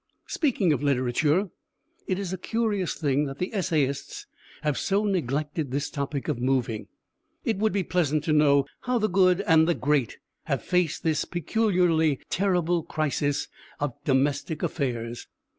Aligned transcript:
Speaking 0.25 0.73
of 0.73 0.81
literature, 0.81 1.51
it 2.07 2.17
is 2.17 2.33
a 2.33 2.37
curious 2.39 2.95
thing 2.95 3.25
that 3.25 3.37
the 3.37 3.53
essayists 3.53 4.25
have 4.63 4.75
so 4.75 5.05
neglected 5.05 5.69
this 5.69 5.91
topic 5.91 6.27
of 6.27 6.39
moving. 6.41 6.87
It 7.45 7.57
would 7.59 7.71
be 7.71 7.83
pleasant 7.83 8.23
to 8.23 8.33
know 8.33 8.65
how 8.79 8.97
the 8.97 9.07
good 9.07 9.41
and 9.41 9.67
the 9.67 9.75
great 9.75 10.17
have 10.45 10.63
faced 10.63 11.03
this 11.03 11.23
peculiarly 11.25 12.17
terrible 12.31 12.81
crisis 12.81 13.47
of 13.79 13.93
domestic 14.03 14.63
affairs. 14.63 15.27